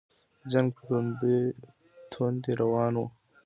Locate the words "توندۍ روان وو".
2.11-3.05